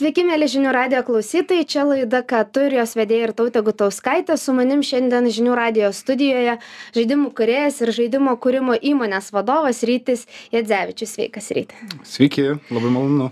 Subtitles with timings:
[0.00, 4.54] Sveiki, mėly žinių radio klausytojai, čia laida Ką turi jos vedėja ir tautė Gutauskaitė, su
[4.56, 6.54] manim šiandien žinių radio studijoje
[6.96, 10.22] žaidimų kuriejas ir žaidimo kūrimo įmonės vadovas Rytis
[10.54, 11.12] Jadzevičius.
[11.18, 11.92] Sveikas, Rytis.
[12.08, 13.26] Sveiki, labai malonu.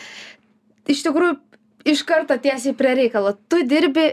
[0.92, 1.38] Iš tikrųjų,
[1.88, 3.32] iš karto tiesiai prie reikalo.
[3.48, 4.10] Tu dirbi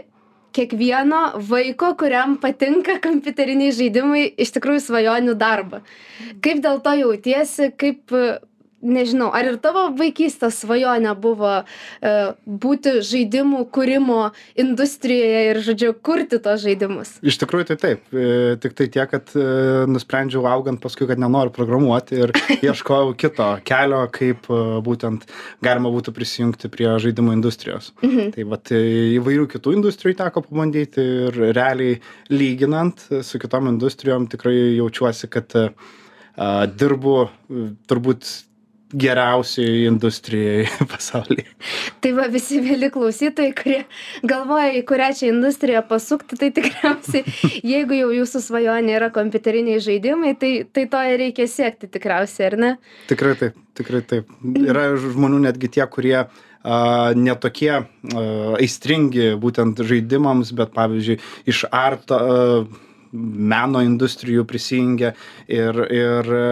[0.56, 5.84] kiekvieno vaiko, kuriam patinka kompiuteriniai žaidimai, iš tikrųjų svajonių darbą.
[6.40, 8.16] Kaip dėl to jautiesi, kaip
[8.84, 12.12] nežinau ar ir tavo vaikystės svajonė buvo e,
[12.44, 14.18] būti žaidimų kūrimo
[14.60, 17.14] industrijoje ir, žodžiu, kurti tos žaidimus?
[17.24, 19.46] Iš tikrųjų tai taip, e, tik tai tiek, kad e,
[19.90, 22.34] nusprendžiau augant paskui, kad nenoriu programuoti ir
[22.68, 24.48] ieškojau kito kelio, kaip
[24.84, 25.26] būtent
[25.64, 27.92] galima būtų prisijungti prie žaidimų industrijos.
[28.04, 28.32] Mhm.
[28.36, 31.98] Tai vat įvairių kitų industrijų teko pabandyti ir realiai
[32.32, 35.92] lyginant su kitom industrijom tikrai jaučiuosi, kad uh,
[36.36, 37.28] dirbu
[37.88, 38.26] turbūt
[38.92, 41.46] geriausioj industrijoj pasaulyje.
[42.04, 43.80] Tai va visi mėly klausytojai, kurie
[44.26, 47.24] galvoja, į kurią čia industriją pasukti, tai tikriausiai,
[47.74, 52.58] jeigu jau jūsų svajonė yra kompiuteriniai žaidimai, tai, tai to ir reikia siekti tikriausiai, ar
[52.60, 52.72] ne?
[53.10, 54.34] Tikrai taip, tikrai taip.
[54.64, 56.24] Yra žmonių netgi tie, kurie
[56.64, 57.74] Uh, netokie
[58.56, 61.18] aistringi būtent žaidimams, bet pavyzdžiui,
[61.52, 62.16] iš arto
[63.14, 65.14] meno industrijų prisijungia
[65.46, 66.48] ir, ir e,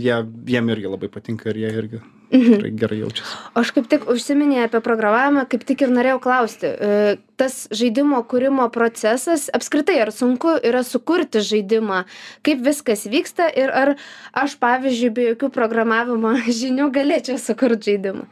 [0.00, 0.16] jie,
[0.54, 2.76] jiem irgi labai patinka ir jie irgi Mhm.
[2.78, 3.38] gerai jaučiasi.
[3.58, 6.68] Aš kaip tik užsiminėjau apie programavimą, kaip tik ir norėjau klausti.
[6.70, 12.04] E, tas žaidimo kūrimo procesas, apskritai, ar sunku yra sukurti žaidimą,
[12.46, 13.96] kaip viskas vyksta ir ar
[14.30, 18.28] aš, pavyzdžiui, be jokių programavimo žinių galėčiau sukurti žaidimą.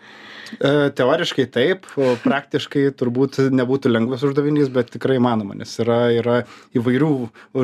[0.56, 1.88] E, teoriškai taip,
[2.24, 6.38] praktiškai turbūt nebūtų lengvas uždavinys, bet tikrai įmanoma, nes yra, yra
[6.78, 7.10] įvairių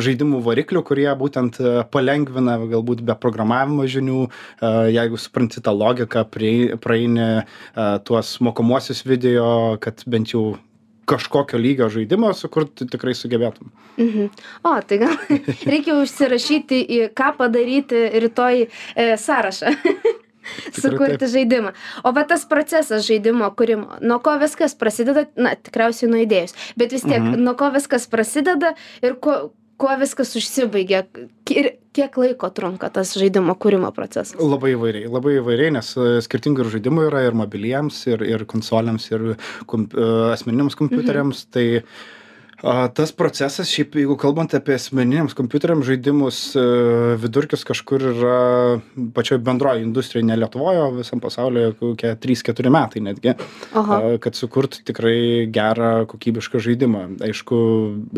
[0.04, 6.26] žaidimų variklių, kurie būtent e, palengvina galbūt be programavimo žinių, e, jeigu supranti tą logiką,
[6.84, 7.26] praeini
[8.06, 10.54] tuos mokomuosius video, kad bent jau
[11.04, 13.70] kažkokio lygio žaidimą sukurti tikrai sugebėtum.
[14.00, 14.30] Mhm.
[14.64, 15.16] O, tai gal
[15.72, 19.74] reikia užsirašyti į ką padaryti rytoj e, sąrašą.
[20.76, 21.74] sukurti žaidimą.
[22.04, 26.94] O va tas procesas žaidimo kūrimo, nuo ko viskas prasideda, na, tikriausiai nuo idėjos, bet
[26.94, 27.42] vis tiek, mhm.
[27.44, 28.74] nuo ko viskas prasideda
[29.04, 31.04] ir kuo, kuo viskas užsibaigia
[31.54, 34.36] ir kiek laiko trunka tas žaidimo kūrimo procesas?
[34.40, 39.34] Labai įvairiai, labai įvairiai, nes e, skirtingų žaidimų yra ir mobiliems, ir, ir konsoliams, ir
[39.70, 41.46] komp, e, asmeniniams kompiuteriams.
[41.46, 41.54] Mhm.
[41.54, 41.66] Tai
[42.62, 46.64] a tas procesas šiaip jeigu kalbant apie asmeniniams kompiuteriams žaidimus e,
[47.20, 48.38] vidurkis kažkur yra
[49.16, 53.34] pačioj bendroj industrijoj ne lietuvoj o visam pasaulyje kokie trys keturi metai netgi
[53.74, 57.04] a kad sukurt tikrai gerą kokybišką žaidimą.
[57.24, 57.58] Aišku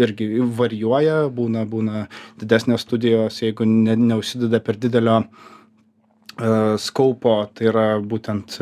[0.05, 0.29] irgi
[0.61, 2.07] varijuoja būna būna
[2.41, 8.61] didesnės studijos jeigu ne neužsideda per didelio a skaupo tai yra būtent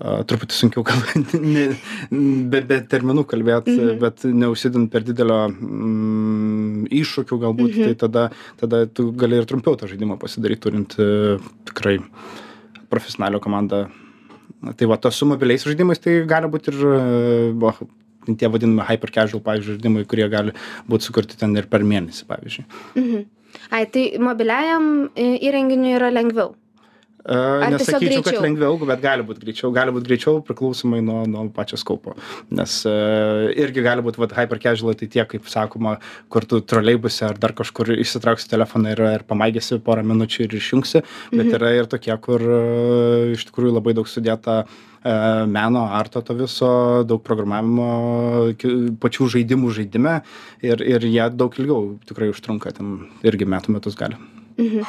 [0.00, 1.00] truputį sunkiau gal
[1.44, 1.66] ne,
[2.10, 3.98] be, be terminų kalbėti, mhm.
[4.00, 7.88] bet neužsidint per didelio mm, iššūkių galbūt, mhm.
[7.90, 8.26] tai tada,
[8.60, 11.36] tada tu gali ir trumpiau tą žaidimą pasidaryti, turint e,
[11.68, 11.98] tikrai
[12.90, 13.88] profesionalią komandą.
[14.76, 16.80] Tai va, tos su mobiliais žaidimais tai gali būti ir
[17.60, 20.56] bo, e, tie vadinami hyper casual, pavyzdžiui, žaidimai, kurie gali
[20.88, 22.66] būti sukurti ten ir per mėnesį, pavyzdžiui.
[22.96, 23.28] Mhm.
[23.74, 26.54] Ai, tai mobiliajam e, įrenginiui yra lengviau.
[27.28, 32.14] Nesakyčiau, kad lengviau, bet gali būti greičiau, gali būti greičiau priklausomai nuo, nuo pačio skaupo.
[32.48, 35.98] Nes uh, irgi gali būti, hyper casual, tai tie, kaip sakoma,
[36.32, 41.04] kur tu troleibuse ar dar kažkur išsitrauksi telefoną ir, ir pamaigėsi porą minučių ir išjungsi,
[41.34, 41.56] bet mhm.
[41.60, 46.72] yra ir tokie, kur uh, iš tikrųjų labai daug sudėta uh, meno, arto to viso,
[47.04, 48.56] daug programavimo,
[49.02, 50.22] pačių žaidimų žaidime
[50.64, 54.16] ir, ir jie daug ilgiau tikrai užtrunka, ten irgi metų metus gali.
[54.56, 54.88] Mhm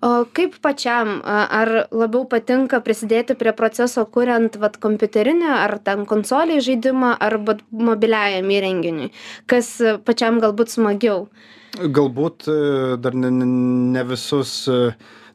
[0.00, 6.60] o kaip pačiam ar labiau patinka prisidėti prie proceso kuriant vat kompiuterinį ar ten konsolei
[6.64, 9.12] žaidimą arba mobiliajam įrenginiui?
[9.50, 11.26] Kas pačiam galbūt smagiau?
[11.78, 12.58] Galbūt e,
[12.98, 14.78] dar ne, ne visus e,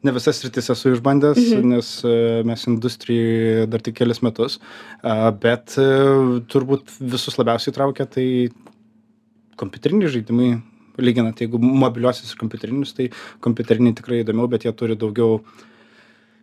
[0.04, 1.72] ne visas sritis esu išbandęs, mhm.
[1.72, 2.14] nes e,
[2.46, 4.60] mes industrijai dar tik kelias metus,
[5.42, 5.78] bet
[6.52, 8.26] turbūt visus labiausiai traukia tai
[9.56, 10.50] kompiuteriniai žaidimai,
[11.02, 13.08] lyginant jeigu mobiliuosius ir kompiuterinius tai
[13.46, 15.40] kompiuteriniai tikrai įdomiau bet jie turi daugiau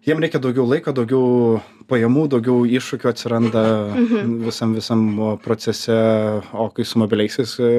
[0.05, 4.33] jiem reikia daugiau laiko daugiau pajamų daugiau iššūkių atsiranda mhm.
[4.45, 5.03] visam visam
[5.44, 5.95] procese
[6.51, 7.69] o kai su mobiliaisiais e,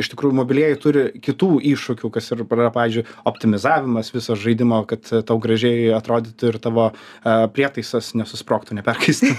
[0.00, 5.38] iš tikrųjų mobilieji turi kitų iššūkių kas ir yra pavyzdžiui optimizavimas viso žaidimo kad tau
[5.42, 9.32] gražiai atrodytų ir tavo e, prietaisas nesusprogtų neperkaistų.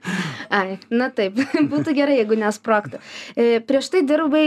[0.58, 1.38] Ai na taip
[1.72, 3.02] būtų gerai jeigu nesprogtų.
[3.34, 4.46] E, prieš tai dirbai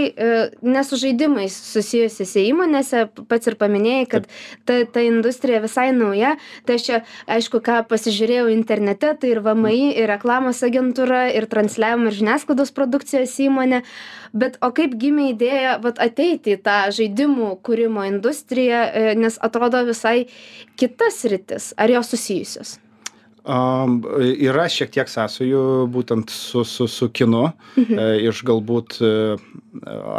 [0.64, 4.30] ne su žaidimais susijusiose įmonėse pats ir paminėjai kad
[4.66, 6.36] ta ta industrija visai nauja
[6.66, 12.12] tai aš čia aišku ką pasižiūrėjau internete tai ir vmi ir reklamos agentūra ir transliavimo
[12.12, 13.82] ir žiniasklaidos produkcijos įmonė.
[14.34, 19.84] Bet o kaip gimė idėja vat ateiti į tą žaidimų kūrimo industriją e, nes atrodo
[19.90, 20.30] visai
[20.80, 21.74] kita sritis.
[21.78, 22.78] Ar jos susijusios?
[23.42, 27.98] Um, yra šiek tiek sąsajų būtent su, su, su kinu, mhm.
[27.98, 29.10] e, iš galbūt e,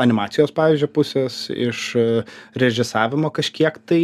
[0.03, 2.07] animacijos, pavyzdžiui, pusės, iš e,
[2.59, 4.01] režisavimo kažkiek tai,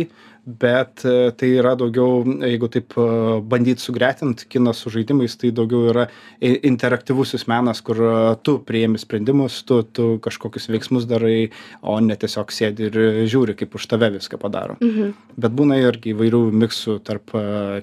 [0.48, 3.06] bet e, tai yra daugiau jeigu taip e,
[3.44, 6.06] bandyt sugretint kiną su žaidimais tai daugiau yra
[6.40, 8.12] interaktyvusis menas kur e,
[8.42, 11.50] tu priimi sprendimus tu tu kažkokius veiksmus darai
[11.82, 12.98] o ne tiesiog sėdi ir
[13.28, 15.12] žiūri kaip už tave viską padaro mhm.
[15.36, 17.34] bet būna irgi įvairių miksų tarp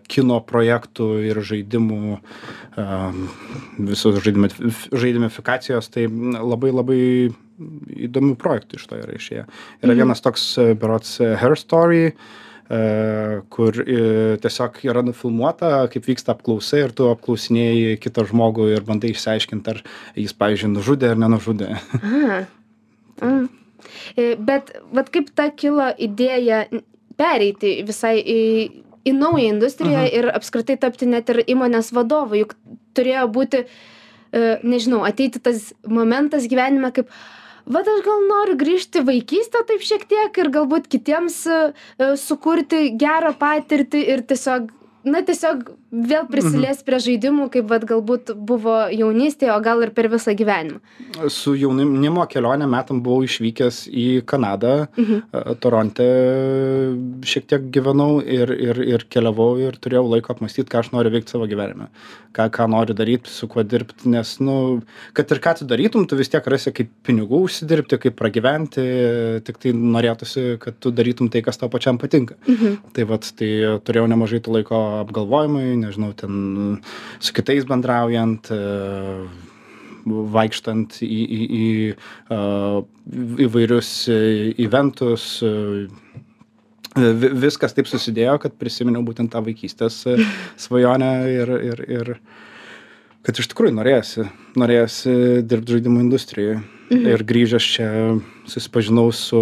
[0.09, 2.17] kino projektų ir žaidimų
[3.77, 4.50] visos žaidime
[4.89, 7.03] žaidimifikacijos tai labai labai
[8.09, 10.01] įdomių projektų iš to yra išėję yra Mhm.
[10.01, 12.09] vienas toks berods her story
[13.53, 19.12] kur e, tiesiog yra nufilmuota kaip vyksta apklausa ir tu apklausinėji kitą žmogų ir bandai
[19.13, 19.83] išsiaiškint ar
[20.17, 22.39] jis pavyzdžiui nužudė ar nenužudė Aha.
[23.21, 23.45] Mm.
[24.17, 26.65] E, Bet vat kaip ta kilo idėja
[27.19, 28.41] pereiti visai į,
[29.06, 30.15] į naują industriją Mhm.
[30.17, 32.56] ir apskritai tapti net ir įmonės vadovu, juk
[32.97, 33.65] turėjo būti,
[34.33, 37.07] e, nežinau, ateiti tas momentas gyvenime, kaip,
[37.65, 41.59] vad aš gal noriu grįžti į vaikystę taip šiek tiek ir galbūt kitiems e,
[42.21, 44.69] sukurti gerą patirtį ir tiesiog,
[45.06, 50.07] na tiesiog vėl prisilies prie žaidimų, kaip vad galbūt buvo jaunystėje, o gal ir per
[50.10, 50.80] visą gyvenimą.
[51.30, 55.22] su jaunimo kelionę metam buvau išvykęs į kanadą Mhm.
[55.34, 56.06] e, toronte
[57.25, 61.30] šiek tiek gyvenau ir ir ir keliavau ir turėjau laiko apmąstyt ką aš noriu veikt
[61.31, 61.88] savo gyvenime
[62.36, 64.81] ką ką noriu daryt su kuo dirbt nes nu
[65.13, 68.86] kad ir ką tu darytum tu vis tiek rasi kaip pinigų užsidirbti kaip pragyventi
[69.48, 72.78] tiktai norėtųsi kad tu darytum tai kas tau pačiam patinka Mhm.
[72.94, 76.80] tai vat tai turėjau nemažai to laiko apgalvojimui nežinau ten
[77.19, 78.59] su kitais bendraujant e,
[80.06, 81.68] vaikštant į į į
[82.30, 82.39] a,
[83.47, 84.19] įvairius e,
[84.65, 85.51] eventus e,
[86.95, 90.18] vi- viskas taip susidėjo kad prisiminiau būtent tą vaikystės e,
[90.62, 92.13] svajonę ir ir ir
[93.25, 94.27] kad iš tikrųjų norėjosi
[94.62, 95.18] norėjosi
[95.50, 96.06] dirbt žaidimų
[96.86, 97.90] industrijoj ir grįžęs čia
[98.46, 99.40] susipažinau su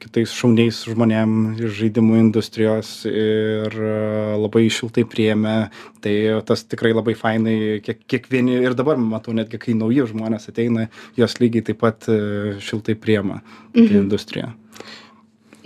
[0.00, 3.92] kitais šauniais žmonėm iš žaidimų industrijos ir e,
[4.40, 5.56] labai šiltai priėmė
[6.04, 6.14] tai
[6.48, 10.88] tas tikrai labai fainai kiek kiekvieni ir dabar matau netgi kai nauji žmonės ateina
[11.18, 13.42] juos lygiai taip pat e, šiltai priima
[13.76, 14.54] į industriją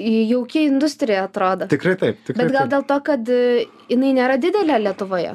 [0.00, 1.66] Jaukiai industrija atrodo.
[1.68, 2.72] tikrai taip tikrai Bet gal taip.
[2.72, 5.34] dėl to, kad e, jinai nėra didelė Lietuvoje?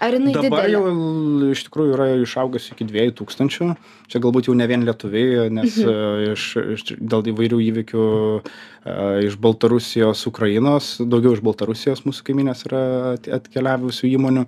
[0.00, 0.72] Ar jinai Dabar didelė?
[0.72, 3.68] jau iš tikrųjų yra išaugusi iki dviejų tūkstančių.
[4.08, 5.88] Čia galbūt jau ne vien lietuviai, nes Mhm.
[5.90, 6.44] e, iš,
[6.76, 8.04] iš, dėl įvairių įvykių
[8.38, 12.82] e, iš Baltarusijos, Ukrainos, daugiau iš Baltarusijos mūsų kaiminės yra
[13.18, 14.46] at- atkeliavusių įmonių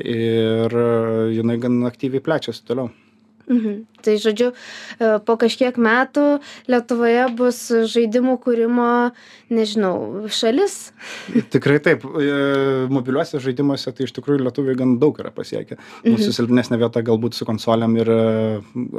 [0.00, 0.88] ir e,
[1.36, 2.90] jinai gan aktyviai plečiasi toliau.
[3.46, 3.84] Mhm.
[4.02, 4.52] Tai žodžiu,
[4.98, 6.40] e, po kažkiek metų
[6.70, 7.58] Lietuvoje bus
[7.90, 9.12] žaidimų kūrimo,
[9.50, 10.92] nežinau, šalis.
[11.50, 15.78] Tikrai taip, e, mobiliuose žaidimuose tai iš tikrųjų lietuviai gan daug yra pasiekę.
[16.06, 18.18] Mūsų silpnesnė vieta galbūt su konsoliam ir e,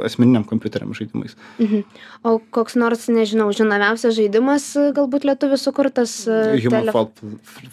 [0.08, 1.36] asmeniniam kompiuteriam žaidimais.
[1.60, 1.84] Mhm.
[2.24, 6.24] O koks nors, nežinau, žinomiausias žaidimas galbūt lietuvių sukurtas.
[6.24, 7.12] Human telef- Fall,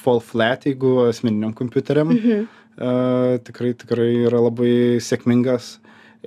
[0.03, 2.11] Fall Flat, jeigu asmeniniam kompiuteriam.
[2.11, 2.47] Mhm.
[2.75, 5.77] E, tikrai, tikrai yra labai sėkmingas.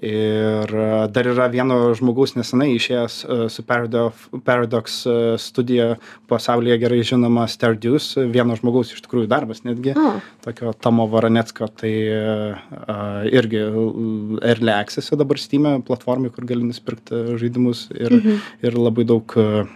[0.04, 5.88] Ir e, dar yra vieno žmogaus nesenai išėjęs e, su Paradox, Paradox e, studija
[6.30, 10.12] pasaulyje gerai žinoma Stardews, vieno žmogaus iš tikrųjų darbas netgi, O,
[10.44, 17.88] tokio Tomo Varanecko, tai uh, irgi Early Access dabar Steam platformai, kur gali nusipirkti žaidimus
[17.96, 18.40] ir, Mhm.
[18.62, 19.66] ir labai daug uh,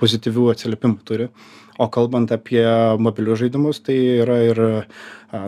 [0.00, 1.28] pozityvių atsiliepimų turi.
[1.80, 2.64] O kalbant apie
[3.00, 4.80] mobilius žaidimus, tai yra ir uh,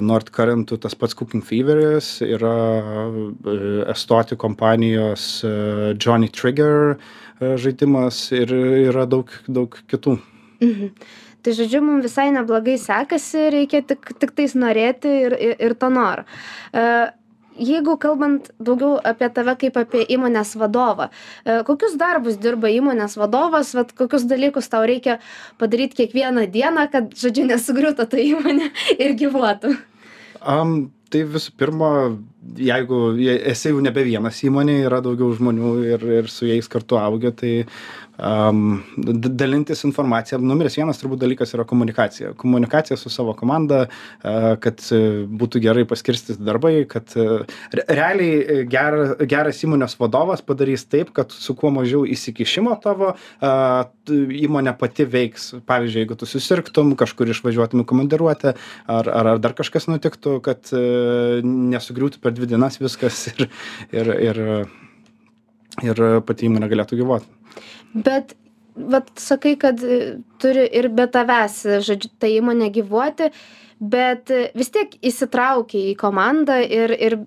[0.00, 8.24] Nord Currentų tas pats Cooking Feveris, yra uh, Estoti kompanijos uh, Johnny Trigger uh, žaidimas
[8.32, 8.54] ir
[8.88, 10.16] yra daug, daug kitų.
[10.62, 10.94] Mhm.
[11.42, 15.88] Tai žodžiu, mums visai neblogai sekasi, reikia tik, tik tais norėti ir, ir, ir to
[15.90, 16.22] noro.
[16.70, 16.84] E,
[17.60, 21.10] Jeigu kalbant daugiau apie tave kaip apie įmonės vadovą,
[21.44, 25.18] e, kokius darbus dirba įmonės vadovas, vat, kokius dalykus tau reikia
[25.60, 28.72] padaryti kiekvieną dieną, kad, žodžiu, nesugriūtų ta įmonė
[29.04, 29.76] ir gyvuotų?
[30.40, 31.90] Um, tai visų pirma,
[32.58, 36.98] jeigu je- esi jau nebe vienas įmonė, yra daugiau žmonių ir, ir su jais kartu
[36.98, 37.52] augi, tai
[38.18, 40.38] am, dalintis informacija.
[40.38, 42.32] Numeris vienas turbūt dalykas yra komunikacija.
[42.38, 43.86] Komunikacija su savo komanda,
[44.22, 47.26] kad e, būtų gerai paskirstyti darbai, kad e,
[47.72, 48.98] re- realiai e, ger,
[49.30, 53.14] geras įmonės vadovas padarys taip, kad su kuo mažiau įsikišimo tavo
[54.12, 55.52] įmonė pati veiks.
[55.68, 58.54] Pavyzdžiui, jeigu tu susirgtum, kažkur išvažiuotum į komandiruotę,
[58.90, 60.72] ar, ar, ar dar kažkas nutiktų, kad
[61.46, 63.48] nesugriūtų per dvi dienas viskas ir,
[63.94, 64.42] ir, ir,
[65.82, 67.28] ir pati įmonė galėtų gyvuoti.
[67.92, 68.36] Bet,
[68.76, 69.82] vat, sakai, kad
[70.42, 73.32] turi ir be tavęs, žodžiu, ta įmonė gyvuoti,
[73.82, 77.18] bet vis tiek įsitraukia į komandą ir, ir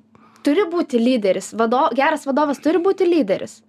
[0.45, 1.53] turi būti lyderis.
[1.57, 3.59] Vado, geras vadovas turi būti lyderis.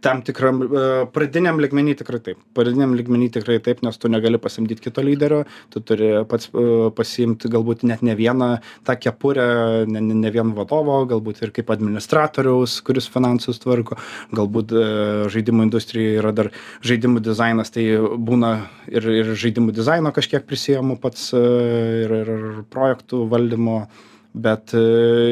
[0.00, 2.38] Tam tikram e, pradiniam ligmenį tikrai taip.
[2.56, 6.64] Pradiniam ligmenį tikrai taip, nes tu negali pasamdyti kito lyderio, tu turi pats e,
[6.96, 8.48] pasiimti galbūt net ne vieną
[8.88, 9.46] tą kepurę,
[9.90, 14.00] ne, ne, ne vien vadovo, galbūt ir kaip administratoriaus, kuris finansus tvarko,
[14.36, 14.88] galbūt e,
[15.36, 16.52] žaidimų industrijoje yra dar
[16.86, 18.56] žaidimų dizainas, tai būna
[18.88, 22.36] ir, ir žaidimų dizaino kažkiek prisijėmų pats ir, ir
[22.72, 23.82] projektų valdymo
[24.36, 24.82] bet e,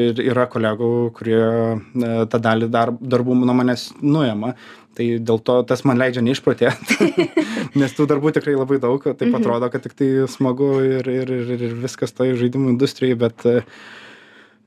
[0.09, 4.55] ir yra kolegų, kurie e, tą dalį dar, darbų nuo manęs nuėma.
[4.95, 7.09] Tai dėl to tas man leidžia neišprotėti,
[7.81, 9.35] nes tų darbų tikrai labai daug, Mhm.
[9.41, 13.65] atrodo, kad tik tai smagu ir, ir, ir, ir viskas toje žaidimų industrijai, bet, e,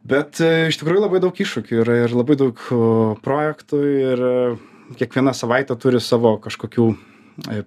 [0.05, 2.61] bet iš tikrųjų labai daug iššūkių yra ir labai daug
[3.25, 4.25] projektų ir
[5.01, 6.87] kiekviena savaitė turi savo kažkokių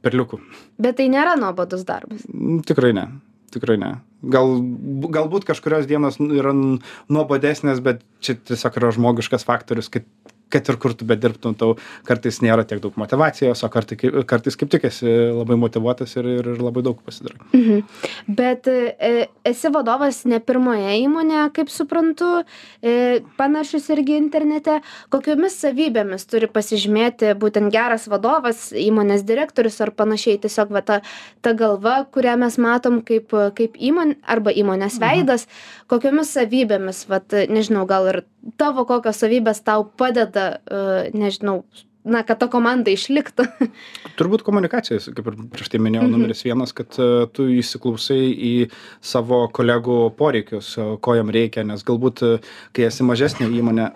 [0.01, 0.39] perliukų.
[0.81, 2.23] Bet tai nėra nuobodus darbas.
[2.67, 3.09] Tikrai ne.
[3.51, 3.95] Tikrai ne.
[4.21, 4.51] Gal,
[5.15, 10.05] galbūt kažkurios dienos yra nuobodesnės, bet čia tiesiog yra žmogiškas faktorius, kad,
[10.51, 11.75] kad ir kur tu bedirbtum, tau
[12.07, 16.27] kartais nėra tiek daug motivacijos, o kartais, kaip- kartais kaip tik esi labai motivuotas ir,
[16.39, 17.39] ir, ir labai daug pasidarai.
[17.53, 17.83] Mhm.
[18.27, 22.43] Bet e, esi vadovas ne pirmoje įmonėje, kaip suprantu,
[22.83, 24.79] e, panašus irgi internete.
[25.13, 31.01] Kokiomis savybėmis turi pasižymėti būtent geras vadovas, įmonės direktorius ar panašiai, tiesiog va, ta,
[31.41, 35.47] ta galva, kurią mes matom kaip, kaip įmonė arba įmonės veidas,
[35.91, 38.21] kokiomis savybėmis, va, nežinau, gal ir
[38.57, 41.61] tavo kokios savybės tau padeda, e, nežinau,
[42.03, 43.45] na, kad ta komanda išliktų.
[44.19, 46.13] Turbūt komunikacijos, kaip ir prieš tai minėjau, Mhm.
[46.15, 48.53] numeris vienas, kad e, tu įsiklausai į
[49.01, 52.23] savo kolegų poreikius, e, ko jam reikia, nes galbūt,
[52.73, 53.91] kai esi mažesnė įmonė,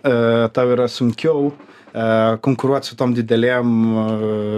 [0.54, 1.54] tau yra sunkiau
[2.44, 3.70] konkuruoti su tom didelėm,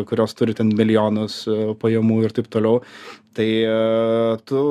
[0.10, 1.44] kurios turi ten milijonus
[1.78, 2.80] pajamų ir taip toliau.
[3.38, 3.50] Tai
[4.50, 4.62] tu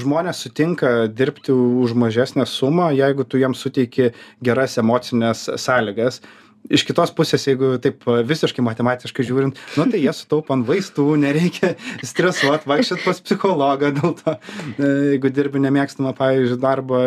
[0.00, 4.12] žmonės sutinka dirbti už mažesnę sumą, jeigu tu jiems suteiki
[4.44, 6.22] geras emocinės sąlygas.
[6.70, 11.72] Iš kitos pusės, jeigu taip visiškai matematiškai žiūrint, nu tai jie sutaupo ant vaistų, nereikia
[12.06, 14.36] stresuoti, vaikščioti pas psichologą dėl to,
[14.78, 17.02] jeigu dirbi nemėgstamą, pavyzdžiui, darbą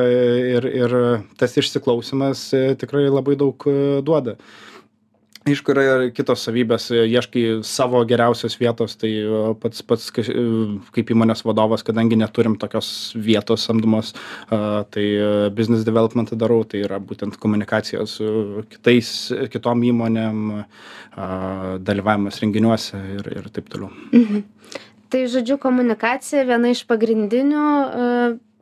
[0.57, 0.97] ir, ir
[1.39, 3.69] tas išsiklausimas e, tikrai labai daug
[4.03, 4.35] duoda.
[5.45, 10.33] Aišku, yra ir kitos savybės, ieškai savo geriausios vietos, tai e, pats, pats e,
[10.95, 14.09] kaip įmonės vadovas, kadangi neturim tokios vietos samdomos,
[14.49, 19.11] a, tai e, business development darau, tai yra būtent komunikacija su kitais,
[19.53, 21.29] kitom įmonėm, a,
[21.77, 23.93] dalyvavimas renginiuose ir, ir taip toliau.
[24.17, 24.41] Mhm.
[25.13, 27.67] Tai žodžiu, komunikacija viena iš pagrindinių.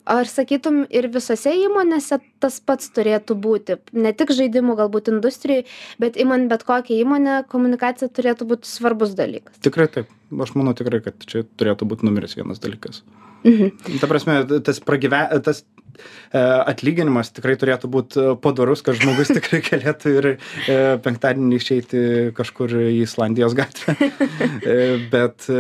[0.04, 3.78] Ar sakytum, ir visose įmonėse tas pats turėtų būti?
[3.96, 5.64] Ne tik žaidimų, galbūt industrijai,
[6.02, 9.56] bet įmant bet kokią įmonę, komunikacija turėtų būti svarbus dalykas.
[9.64, 10.12] Tikrai taip,
[10.44, 13.00] aš manau tikrai, kad čia turėtų būti numeris vienas dalykas.
[13.48, 14.00] Mhm.
[14.02, 15.64] Ta prasme, tas, pragyve, tas
[16.34, 20.38] atlyginimas tikrai turėtų būti padorus, kad žmogus tikrai galėtų ir e,
[21.04, 22.04] penktadienį išeiti
[22.38, 23.98] kažkur į Islandijos gatvę.
[24.64, 24.76] E,
[25.12, 25.58] bet e,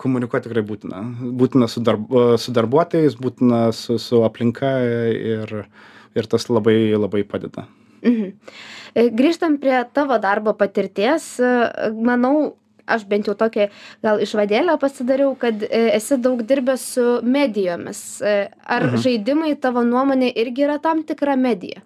[0.00, 1.00] komunikuoti tikrai būtina.
[1.40, 4.74] Būtina su, darb, su darbuotojais, būtina su, su aplinka
[5.14, 5.54] ir,
[6.14, 7.66] ir tas labai labai padeda.
[8.04, 8.32] Mhm.
[8.94, 11.54] E, Grįžtant prie tavo darbo patirties, e,
[11.94, 12.54] manau,
[12.86, 13.68] aš bent jau tokią
[14.02, 18.20] gal išvadėlę pasidariau, kad e, esi daug dirbęs su medijomis.
[18.22, 18.96] E, Ar Mhm.
[19.04, 21.80] žaidimai tavo nuomonė irgi yra tam tikra medija?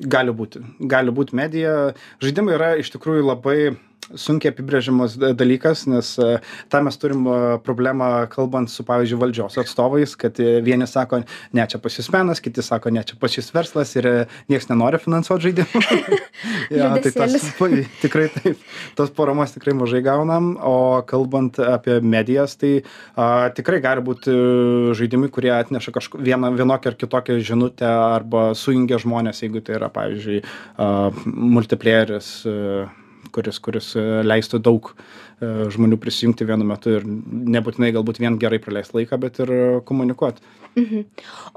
[0.00, 0.62] Gali būti.
[0.88, 1.92] Gali būti medija.
[2.24, 3.76] Žaidimai yra iš tikrųjų labai
[4.18, 6.38] sunkiai apibrėžiamas da- dalykas, nes e,
[6.72, 11.22] tą mes turim e, problemą kalbant su, pavyzdžiui, valdžios atstovais, kad e, vieni sako,
[11.56, 14.14] ne, čia pas jūs menas, kiti sako, ne, čia pas jūs verslas ir e,
[14.50, 15.82] niekas nenori finansuoti žaidimų.
[16.78, 17.70] jo, tai tas, pa-
[18.04, 18.62] tikrai taip,
[18.98, 20.76] tos paramos tikrai mažai gaunam, o
[21.08, 22.80] kalbant apie medijas, tai
[23.14, 28.50] a, tikrai gali būti e, žaidimai, kurie atneša kažko, vieną, vienokią ar kitokią žinutę arba
[28.58, 30.42] sujungia žmonės, jeigu tai yra, pavyzdžiui,
[30.80, 30.90] a,
[31.26, 32.32] multiplayeris.
[32.46, 32.88] e,
[33.34, 38.60] kuris, kuris e, leistų daug e, žmonių prisijungti vienu metu ir nebūtinai galbūt vien gerai
[38.62, 40.44] praleisti laiką, bet ir e, komunikuoti.
[40.74, 41.06] Mhm.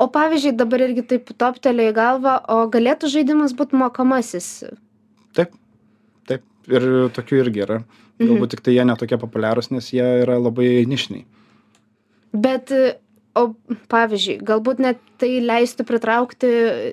[0.01, 4.49] O pavyzdžiui, dabar irgi taip toptelė į galvą, o galėtų žaidimas būti mokamasis?
[5.37, 5.53] Taip.
[6.29, 7.83] taip ir tokių irgi yra
[8.21, 11.25] galbūt tiktai jie ne tokie populiarūs nes jie yra labai nišiniai
[12.33, 12.71] Bet,
[13.39, 13.49] o
[13.89, 16.49] pavyzdžiui, galbūt net tai leistų pritraukti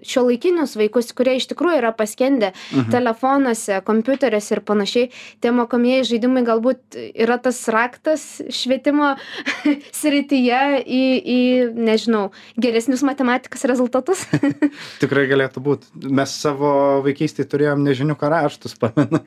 [0.06, 2.90] šiuolaikinius vaikus, kurie iš tikrųjų yra paskendę mhm.
[2.92, 5.10] telefonuose, kompiuteriuose ir panašiai.
[5.42, 9.14] Tie mokomieji žaidimai galbūt yra tas raktas švietimo
[10.00, 11.40] srityje į, į,
[11.74, 12.28] nežinau,
[12.60, 14.26] geresnius matematikas rezultatus.
[15.02, 15.92] Tikrai galėtų būti.
[16.06, 16.72] Mes savo
[17.06, 19.24] vaikystėje turėjom nežinių karaštus, pamenu.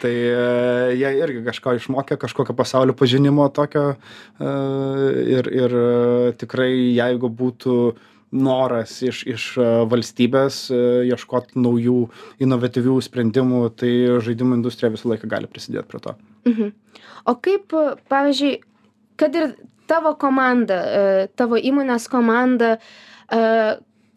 [0.00, 4.46] tai uh, jie irgi kažko išmokė, kažkokio pasaulio pažinimo tokio uh,
[5.20, 5.76] ir, ir
[6.40, 7.76] tikrai jeigu būtų
[8.30, 9.44] noras iš, iš
[9.90, 10.68] valstybės
[11.10, 12.04] ieškoti naujų
[12.44, 13.90] inovatyvių sprendimų, tai
[14.22, 16.14] žaidimų industrija visą laiką gali prisidėti prie to.
[16.46, 16.72] Mhm.
[17.28, 17.74] O kaip,
[18.12, 18.52] pavyzdžiui,
[19.20, 19.54] kad ir
[19.90, 20.78] tavo komanda,
[21.36, 22.76] tavo įmonės komanda,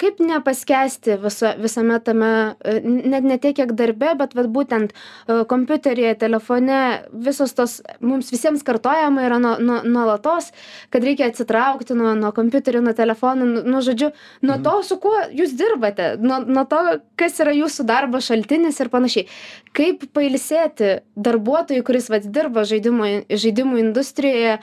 [0.01, 2.31] kaip nepaskęsti visa visame tame
[2.65, 6.79] e, net ne tiek kiek darbe bet vat būtent e, kompiuteryje telefone
[7.13, 10.51] visos tos mums visiems kartojama yra nuo nuo nuolatos
[10.93, 15.15] kad reikia atsitraukti nuo nuo kompiuterių nuo telefonų nu, nu žodžiu nuo to su kuo
[15.31, 16.81] jūs dirbate nuo nuo to
[17.19, 19.27] kas yra jūsų darbo šaltinis ir panašiai.
[19.73, 24.61] Kaip pailsėti darbuotojui kuris vat dirba žaidimų žaidimų industrijoje e,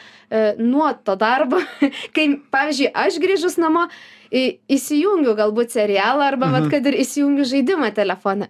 [0.58, 1.62] nuo to darbo
[2.16, 3.88] kai pavyzdžiui aš grįžus namo
[4.32, 6.70] į įsijungiu galbūt serialą arba vat Mhm.
[6.70, 8.48] kad ir įsijungiu žaidimą telefone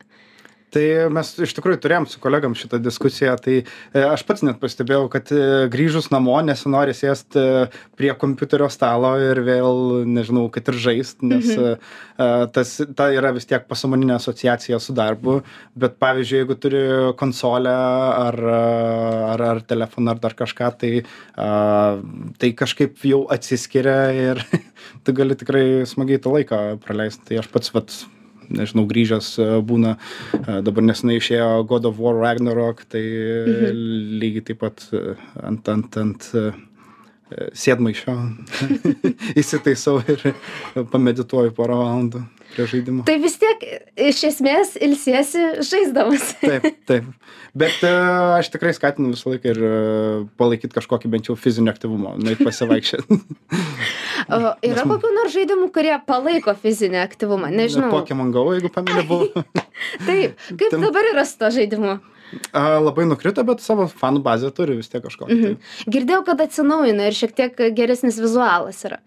[0.71, 5.09] Tai mes iš tikrųjų turėjom su kolegom šitą diskusiją, tai e, aš pats net pastebėjau,
[5.11, 7.43] kad e, grįžus namo nesinori sėsti
[7.99, 11.81] prie kompiuterio stalo ir vėl, nežinau, kad ir žaist, nes Mhm.
[12.19, 15.41] e, tas, ta yra vis tiek pasąmoninė asociacija su darbu,
[15.75, 16.85] bet pavyzdžiui, jeigu turi
[17.19, 18.39] konsolę ar,
[19.33, 20.93] ar, ar telefoną ar dar kažką, tai,
[22.39, 24.45] tai kažkaip jau atsiskiria ir
[25.05, 27.27] tu gali tikrai smagiai tą laiką praleisti.
[27.31, 27.95] Tai aš pats, vat,
[28.51, 29.97] nežinau, grįžęs e, būna,
[30.41, 33.85] e, dabar nesenai išėjo God of War Ragnarok, tai Mhm.
[34.23, 36.31] lygiai taip pat e, ant, ant, ant
[37.55, 38.15] sėdmaišio
[39.41, 40.25] įsitaisau ir
[40.91, 43.05] pamedituoju porą valandų prie žaidimo.
[43.09, 43.63] tai vis tiek
[44.11, 47.09] iš esmės ilsiesi žaisdamas Taip, taip.
[47.57, 47.91] Bet e,
[48.39, 49.61] aš tikrai skatinu visą laiką ir
[50.39, 53.19] palaikyti kažkokį bent jau fizinį aktyvumą, nueit pasivaikščioti.
[54.37, 59.45] o yra kokių nors žaidimų kurie palaiko fizinį aktyvumą nežinau Pokemon Go, jeigu pameni, buvo.
[60.07, 61.99] taip kaip Tam- dabar yra su to žaidimu
[62.55, 65.35] A, labai nukrito, bet savo fanų bazę turi vis tiek kažkokį.
[65.35, 65.55] Mhm.
[65.59, 69.01] tai girdėjau kad atsinaujino ir šiek tiek geresnis vizualas yra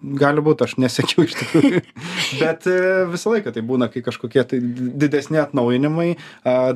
[0.00, 1.82] Gali būti, aš nesakiau iš tikrųjų.
[2.40, 2.76] Bet e,
[3.10, 6.14] visą laiką tai būna, kai kažkokie tai didesni atnaujinimai,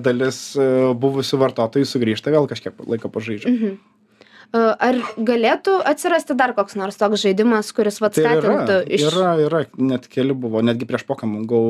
[0.05, 0.67] dalis e,
[1.01, 3.49] buvusių vartotojų sugrįžta, vėl kažkiek laiko pažaidžia.
[3.49, 3.79] Mhm.
[4.53, 9.09] E, Ar galėtų atsirasti dar koks nors toks žaidimas, kuris vat Tai yra, skatintų iš...
[9.09, 11.65] yra, yra, net keli buvo, netgi prieš Pokemon Go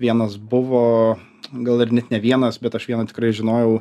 [0.00, 1.18] vienas buvo,
[1.50, 3.80] gal ir net ne vienas, bet aš vieną tikrai žinojau,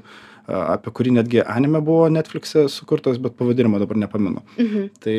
[0.50, 4.42] apie kurį netgi anime buvo Netflix'e sukurtas, bet pavadinimo dabar nepamenu.
[4.58, 4.88] Mhm.
[5.06, 5.18] Tai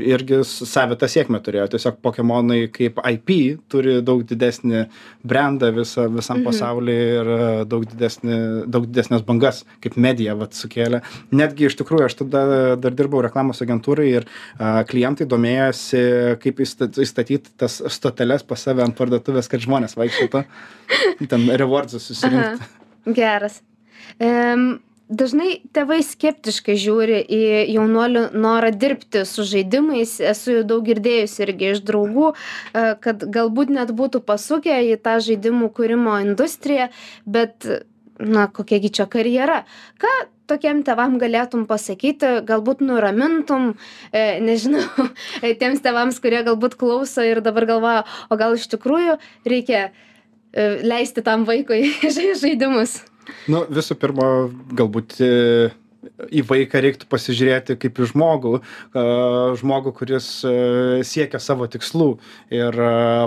[0.00, 1.66] irgi savitą sėkmę turėjo.
[1.74, 3.32] Tiesiog Pokemonai kaip IP
[3.72, 4.86] turi daug didesnį
[5.24, 6.44] brandą visa, visam Mhm.
[6.48, 8.38] pasaulyje ir e, daug, didesnį,
[8.70, 11.02] daug didesnės bangas kaip medija vat, sukėlė.
[11.32, 12.44] Netgi iš tikrųjų aš tada
[12.76, 14.24] dar dirbau reklamos agentūrai ir
[14.58, 20.44] a, klientai domėjosi, kaip įstat- įstatyti tas stoteles pas save ant parduotuvės, kad žmonės vaikščiotų.
[21.28, 22.62] Ten rewardsus susirinkti.
[22.62, 23.60] Aha, geras.
[24.20, 24.80] Um,
[25.12, 27.40] dažnai tėvai skeptiškai žiūri į
[27.74, 30.16] jaunuolių norą dirbti su žaidimais.
[30.32, 35.70] Esu daug girdėjusi irgi iš draugų, e, kad galbūt net būtų pasukę į tą žaidimų
[35.76, 36.88] kūrimo industriją,
[37.26, 37.68] bet,
[38.18, 39.62] na, kokiagi čia karjera.
[40.00, 40.12] Ką
[40.50, 43.74] tokiem tėvam galėtum pasakyti, galbūt nuramintum,
[44.12, 44.84] e, nežinau,
[45.60, 49.92] tiems tėvams, kurie galbūt klauso ir dabar galvoja, o gal iš tikrųjų reikia e,
[50.84, 53.00] leisti tam vaikui žai- žaidimus.
[53.48, 54.26] Nu, visų pirma,
[54.78, 55.30] galbūt e,
[56.34, 59.02] į vaiką reiktų pasižiūrėti kaip į žmogų, a,
[59.60, 60.54] žmogų, kuris e,
[61.06, 62.08] siekia savo tikslų
[62.50, 62.74] ir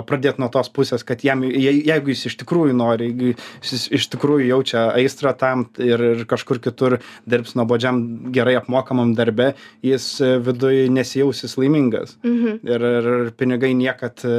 [0.08, 3.30] pradėti nuo tos pusės, kad jam, je- jeigu jis iš tikrųjų nori, jeigu
[3.64, 8.02] jis iš tikrųjų jaučia aistrą tam ir, ir kažkur kitur dirbs nuobodžiam
[8.36, 12.60] gerai apmokamam darbe, jis e, viduje nesijausis laimingas Mhm.
[12.68, 14.36] ir, ir pinigai niekad e,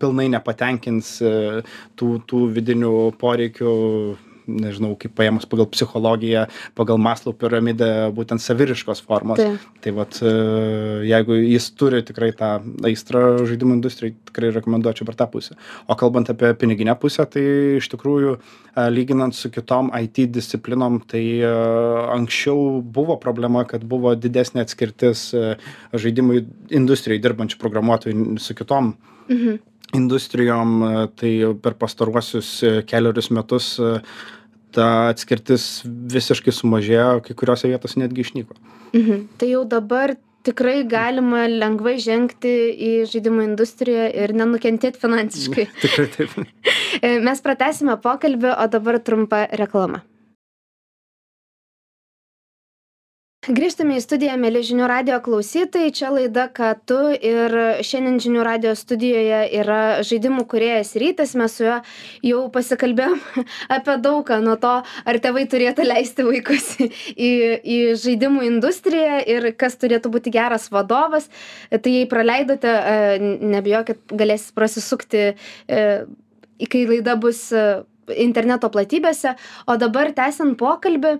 [0.00, 1.34] pilnai nepatenkins e,
[2.00, 3.76] tų, tų vidinių poreikių
[4.48, 6.46] nežinau, kaip paėmus pagal psichologiją,
[6.78, 9.42] pagal Maslow piramidę, būtent saviriškos formos.
[9.84, 10.32] Tai vat, e,
[11.08, 12.54] jeigu jis turi tikrai tą
[12.88, 15.58] aistrą žaidimų industrijai, tikrai rekomenduočiau per tą pusę.
[15.86, 17.44] O kalbant apie piniginę pusę, tai
[17.78, 18.38] iš tikrųjų,
[18.74, 21.52] e, lyginant su kitom IT disciplinom, tai e,
[22.16, 25.28] anksčiau buvo problema, kad buvo didesnė atskirtis
[25.92, 28.94] žaidimų industrijai dirbančių programuotojų su kitom
[29.28, 29.58] Mhm.
[29.94, 30.82] industrijom,
[31.16, 31.32] tai
[31.62, 32.48] per pastaruosius
[32.88, 33.68] keliarius metus
[34.74, 38.58] ta atskirtis visiškai sumažėjo, kai kuriuose vietose netgi išnyko.
[38.92, 39.28] Mhm.
[39.40, 40.16] Tai jau dabar
[40.48, 45.66] tikrai galima lengvai žengti į žaidimų industriją ir nenukentėti finansiškai.
[45.84, 46.36] Tikrai taip.
[47.28, 50.02] Mes pratesime pokalbį, o dabar trumpa reklama.
[53.54, 55.92] Grįžtame į studiją mieli žinių radijo klausytojai.
[55.94, 56.98] Čia laida ką tu?
[57.14, 57.54] Ir
[57.86, 61.34] šiandien žinių radijo studijoje yra žaidimų kūrėjas rytis.
[61.38, 61.78] Mes su juo
[62.26, 63.20] jau pasikalbėjom
[63.76, 66.68] apie daug ką nuo to ar tėvai turėtų leisti vaikus
[67.28, 67.30] į
[67.62, 71.30] į žaidimų industriją ir kas turėtų būti geras vadovas.
[71.70, 75.88] Tai jei praleidote e, nebijokit galėsit prasisukti e,
[76.68, 77.66] kai laida bus e,
[78.18, 79.34] interneto platybėse.
[79.68, 81.18] O dabar tęsiant pokalbį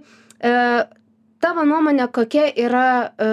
[1.41, 2.87] tavo nuomone kokia yra
[3.19, 3.33] e,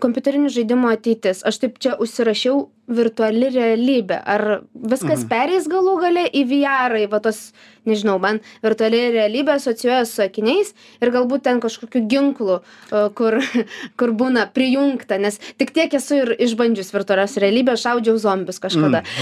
[0.00, 1.42] kompiuterinių žaidimų ateitis?
[1.44, 4.16] Aš taip čia užsirašiau virtuali realybė.
[4.26, 5.28] Ar viskas Mhm.
[5.28, 7.52] pereis galų gale į VR į va tuos
[7.86, 12.56] nežinau man virtuali realybė asocijuojas su akiniais ir galbūt ten kažkokiu ginklu
[12.90, 13.38] e, kur
[14.00, 19.04] kur būna prijungta nes tik tiek esu ir išbandžius virtualios realybės šaudžiau zombius kažkada.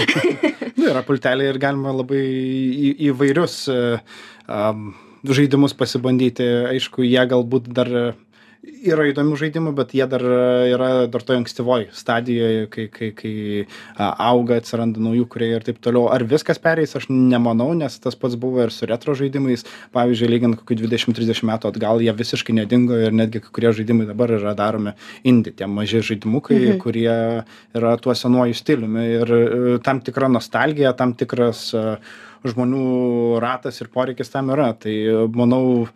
[0.79, 6.45] Nu, yra pulteliai ir galima labai į, įvairius um, žaidimus pasibandyti.
[6.71, 8.15] Aišku, jie galbūt dar
[8.59, 10.39] yra įdomių žaidimų, bet jie dar e,
[10.73, 13.33] yra dar toje ankstyvoje stadijoje, kai, kai, kai
[13.95, 16.07] auga, atsiranda naujų kuriejų ir taip toliau.
[16.11, 19.65] Ar viskas pereis, aš nemanau, nes tas pats buvo ir su retro žaidimais.
[19.95, 24.35] Pavyzdžiui, lyginant kokių 20-30 metų atgal, jie visiškai nedingo ir netgi kai kurie žaidimai dabar
[24.35, 24.95] yra daromi
[25.27, 26.81] indie, tie maži žaidimukai, mhm.
[26.83, 27.15] kurie
[27.79, 31.85] yra tuo senuoju stiliumi ir e, tam tikra nostalgija, tam tikras e,
[32.47, 34.71] žmonių ratas ir poreikis tam yra.
[34.79, 34.93] Tai
[35.35, 35.87] manau,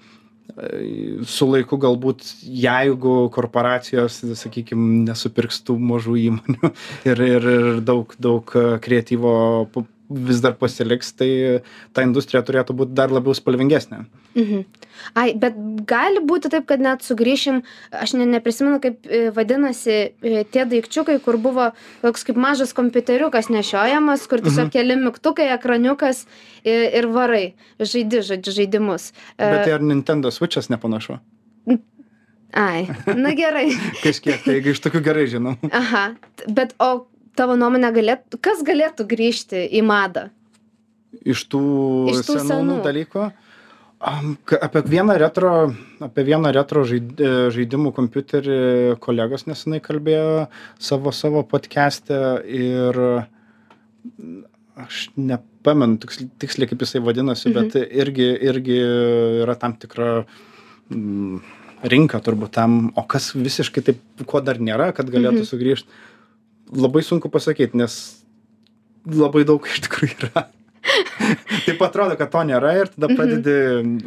[1.25, 6.71] su laiku galbūt jeigu korporacijos, sakykime, nesupirks tų mažų įmonių
[7.09, 9.33] ir, ir, ir daug, daug e, kreatyvo
[10.13, 11.29] vis dar pasiliks, tai
[11.93, 14.03] ta industrija turėtų būti dar labiau spalvingesnė.
[14.37, 14.63] Mhm.
[15.19, 15.57] Ai, bet
[15.89, 21.17] gali būti taip, kad net sugrįšim, aš ne, neprisimenu, kaip e, vadinasi e, tie daikčiukai,
[21.25, 21.71] kur buvo
[22.01, 24.73] toks kaip mažas kompiuteriukas nešiojamas, kur tiesiog Mhm.
[24.77, 26.25] keli mygtukai, ekraniukas
[26.63, 29.11] ir, ir varai, žaidi, žodžiu, žaidimus.
[29.37, 31.19] E, Bet tai ar Nintendo Switch'as nepanašu?
[32.53, 32.85] Ai,
[33.17, 33.71] na gerai.
[34.05, 35.55] Kažkiek, tai iš tokių gerai žinau.
[35.73, 36.13] Aha,
[36.53, 37.07] bet o
[37.39, 40.27] tavo nuomonė galėtų, kas galėtų grįžti į madą?
[41.23, 41.61] Iš tų,
[42.11, 42.77] Iš tų senų, senų.
[42.85, 43.31] dalykų.
[44.03, 45.51] Apie vieną retro,
[46.03, 46.97] apie vieną retro e,
[47.55, 48.57] žaidimų kompiuterį
[48.99, 50.49] kolegos nesenai kalbėjo
[50.83, 54.41] savo, savo podcast'e ir mm,
[54.83, 57.55] aš nepamenu tiksliai, tiksliai kaip jisai vadinasi, Mhm.
[57.61, 58.79] bet irgi, irgi
[59.45, 60.25] yra tam tikra
[60.91, 61.39] mm,
[61.87, 65.47] rinka turbūt tam, o kas visiškai taip, ko dar nėra, kad galėtų Mhm.
[65.47, 65.87] sugrįžti,
[66.71, 67.99] labai sunku pasakyti, nes
[69.09, 70.47] labai daug iš tikrųjų yra.
[71.65, 73.55] Taip atrodo, kad to nėra ir tada pradedi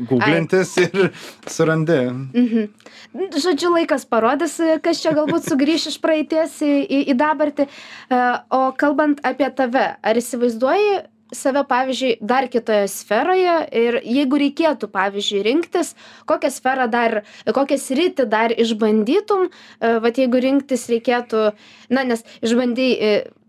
[0.08, 1.10] googlintis ir
[1.48, 1.98] surandi.
[2.36, 2.66] Mhm.
[3.32, 7.64] Žodžiu, laikas parodys, kas čia galbūt sugrįš iš praeities į, į, į dabartį.
[7.66, 10.98] E, O kalbant apie tave, ar įsivaizduoji
[11.34, 15.94] save, pavyzdžiui, dar kitoje sferoje ir jeigu reikėtų, pavyzdžiui, rinktis,
[16.28, 19.48] kokią sferą dar, kokią sritį dar išbandytum,
[19.80, 21.52] e, vat jeigu rinktis reikėtų,
[21.90, 22.90] na, nes išbandy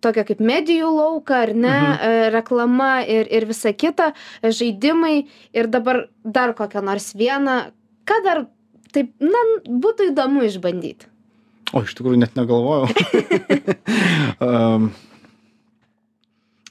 [0.01, 1.93] tokią kaip medijų lauką, ar ne, Mhm.
[1.93, 2.33] mhm.
[2.33, 7.71] reklama ir, ir visa kita, e, žaidimai ir dabar dar kokią nors vieną,
[8.05, 8.45] ką dar
[8.93, 11.05] taip, na, būtų įdomu išbandyti.
[11.75, 12.87] O iš tikrųjų net negalvojau.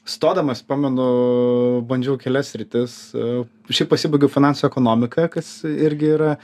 [0.07, 1.07] stodamas, pamenu,
[1.89, 2.95] bandžiau kelias rytis.
[3.67, 6.37] Šiaip pasibaigiau finansų ekonomiką, kas irgi yra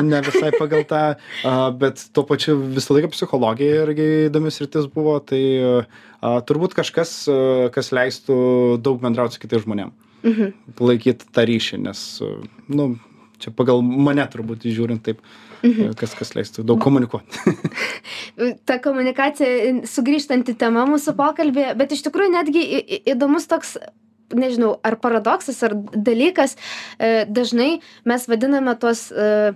[0.00, 1.02] ne visai pagal tą,
[1.44, 5.18] a, bet tuo pačiu visą laiką psichologija irgi įdomis rytis buvo.
[5.28, 7.18] Tai a, turbūt kažkas,
[7.74, 8.38] kas leistų
[8.82, 9.98] daug bendrauti su kitais žmonėmis.
[10.22, 10.52] Mhm.
[10.78, 12.00] palaikyti tą ryšį, nes,
[12.70, 12.92] nu,
[13.42, 15.18] čia pagal mane turbūt žiūrint taip,
[15.62, 15.96] Mhm.
[15.98, 17.54] kas, kas leistų daug komunikuoti.
[18.68, 22.64] ta komunikacija sugrįžtanti tema mūsų pokalbėje, bet iš tikrųjų netgi
[23.14, 23.76] įdomus toks
[24.32, 26.56] nežinau, ar paradoksas, ar dalykas,
[26.98, 29.54] e, dažnai mes vadiname tuos e,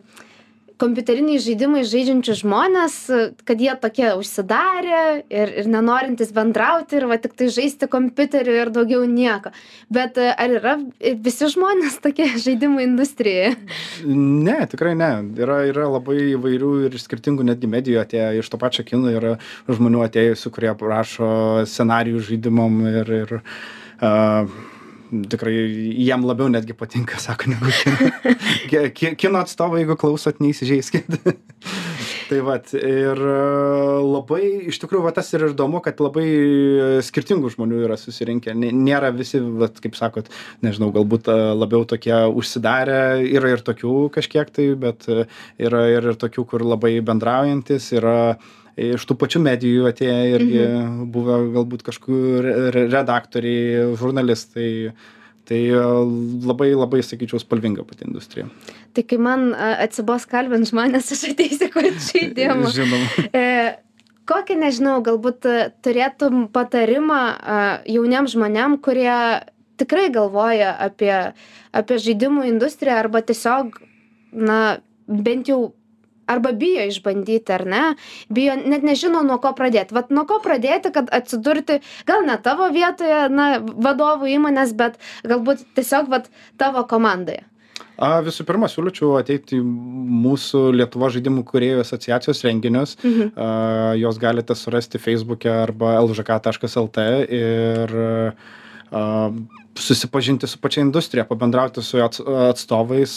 [0.81, 7.19] kompiuteriniai žaidimai žaidžiančius žmonės, e, kad jie tokie užsidarę ir, ir nenorintys bendrauti ir va
[7.21, 9.53] tik tai žaisti kompiuteriu ir daugiau nieko.
[9.93, 10.77] Bet e, ar yra
[11.25, 13.57] visi žmonės tokie žaidimų industrijoje?
[14.07, 15.11] ne, tikrai ne.
[15.41, 19.37] Yra, yra labai įvairių ir skirtingų netgi medijų atėję iš to pačio kino, yra
[19.71, 21.29] žmonių atėjusių, kurie prašo
[21.69, 24.57] scenarijų žaidimam ir, ir uh,
[25.31, 28.11] tikrai jiem labiau netgi patinka, sako, negu kino.
[28.71, 31.07] Ki- ki- Kino atstovai, jeigu klausot, neįsižeiskit.
[32.29, 33.21] tai vat ir
[34.03, 36.25] labai iš tikrųjų va tas ir įdomu kad labai
[37.07, 40.31] skirtingų žmonių yra susirinkę nė nėra visi vat kaip sakot
[40.67, 46.67] nežinau galbūt labiau tokie užsidarę yra ir tokių kažkiek tai bet yra ir tokių kur
[46.67, 48.19] labai bendraujantys yra
[48.77, 50.65] iš tų pačių medijų atėję irgi
[51.13, 54.73] buvę galbūt kažkur re redaktoriai žurnalistai.
[55.47, 55.59] Tai
[56.43, 58.49] labai labai sakyčiau spalvinga pati industrija.
[58.99, 62.73] Tai kai man a, atsibos kalbint žmonės, aš ateisiu kurti žaidimą.
[62.75, 63.27] žinoma.
[63.31, 63.45] E,
[64.27, 67.21] kokį, nežinau, galbūt a, turėtum patarimą
[67.87, 69.15] jauniem žmonėm, kurie
[69.79, 71.15] tikrai galvoja apie,
[71.71, 73.79] apie žaidimų industriją arba tiesiog,
[74.35, 74.61] na,
[75.07, 75.61] bent jau
[76.27, 77.83] arba bijo išbandyti, ar ne?
[78.29, 79.97] Bijo, net nežino, nuo ko pradėti.
[79.97, 85.67] Vat nuo ko pradėti, kad atsidurti, gal ne tavo vietoje, na, vadovų įmonės, bet galbūt
[85.79, 87.47] tiesiog, vat, tavo komandoje.
[87.97, 92.97] A, visų pirma, siūlyčiau ateiti į mūsų Lietuvo žaidimų kuriejų asociacijos renginius.
[93.01, 93.33] Mhm.
[93.33, 93.49] A,
[93.97, 98.15] jos galite surasti Facebook'e arba lžk.lt ir a,
[99.77, 103.17] susipažinti su pačia industrija, pabendrauti su ats- atstovais,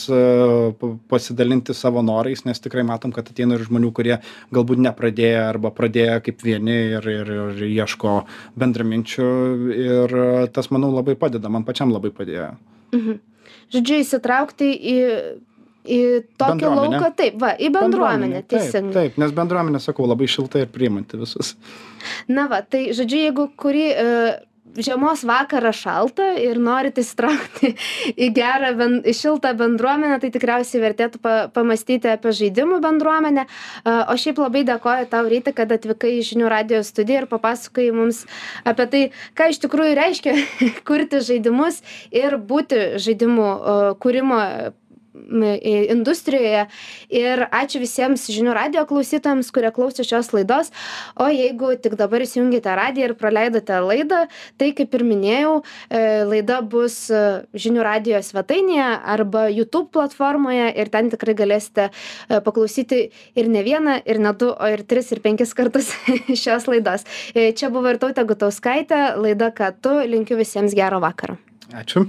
[0.80, 4.18] pa- pasidalinti savo norais, nes tikrai matom, kad ateina ir žmonių, kurie
[4.52, 8.18] galbūt nepradėjo arba pradėjo kaip vieni ir, ir, ir ieško
[8.60, 9.30] bendraminčių
[9.76, 10.18] ir
[10.56, 12.52] tas, manau, labai padeda, man pačiam labai padėjo.
[12.96, 13.20] Mhm.
[13.70, 14.98] Žodžiu, įsitraukti į,
[15.86, 16.00] į
[16.42, 16.98] tokį Bendruomenę.
[17.00, 18.94] lauką, taip, va, į bendruomenę, Taip, teisingai.
[18.98, 21.54] taip, nes bendruomenė, sakau, labai šilta ir priimanti visus.
[22.28, 24.08] Na va, tai žodžiu, jeigu kurį e,
[24.78, 27.74] žiemos vakarą šalta ir norit įsitraukti
[28.14, 33.46] į gerą, ben, į šiltą bendruomenę, tai tikriausiai vertėtų pa, pamastyti apie žaidimų bendruomenę.
[33.86, 38.24] O šiaip labai dėkoju tau, Ryti, kad atvykai į žinių radio studiją ir papasakai mums
[38.68, 39.04] apie tai,
[39.38, 40.36] ką iš tikrųjų reiškia
[40.88, 41.82] kurti žaidimus
[42.16, 43.50] ir būti žaidimų
[44.02, 44.44] kūrimo
[45.94, 46.66] industrijoje.
[47.10, 50.72] Ir ačiū visiems žinių radio klausytojams, kurie klausė šios laidos.
[51.20, 54.26] O jeigu tik dabar įsijungėte radiją ir praleidote laidą,
[54.60, 55.54] tai kaip ir minėjau,
[55.90, 62.40] e, laida bus e, žinių radio svetainėje arba YouTube platformoje ir ten tikrai galėsite e,
[62.46, 63.02] paklausyti
[63.40, 65.92] ir ne vieną, ir ne du, o ir tris, ir penkis kartus
[66.44, 67.08] šios laidos.
[67.34, 71.40] Čia buvo ir tautė Gutauskaitė, laida ką tu, linkiu visiems gero vakaro.
[71.76, 72.08] Ačiū.